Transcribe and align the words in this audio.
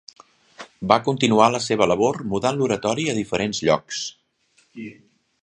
Va 0.91 0.95
continuar 1.07 1.49
la 1.55 1.61
seva 1.65 1.87
labor, 1.91 2.17
mudant 2.33 2.59
l'oratori 2.63 3.07
a 3.13 3.17
diferents 3.19 3.61
llocs. 3.69 4.03